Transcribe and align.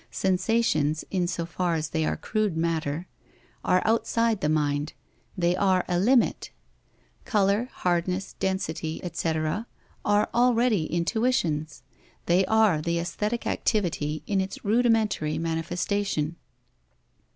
Sensations, 0.09 1.05
in 1.11 1.27
so 1.27 1.45
far 1.45 1.75
as 1.75 1.89
they 1.89 2.03
are 2.07 2.17
crude 2.17 2.57
matter, 2.57 3.05
are 3.63 3.83
outside 3.85 4.41
the 4.41 4.49
mind: 4.49 4.93
they 5.37 5.55
are 5.55 5.85
a 5.87 5.99
limit. 5.99 6.49
Colour, 7.23 7.69
hardness, 7.71 8.33
density, 8.39 8.99
etc., 9.03 9.67
are 10.03 10.27
already 10.33 10.85
intuitions. 10.91 11.83
_They 12.25 12.43
are 12.47 12.81
the 12.81 12.97
aesthetic 12.97 13.45
activity 13.45 14.23
in 14.25 14.41
its 14.41 14.65
rudimentary 14.65 15.37
manifestation. 15.37 16.35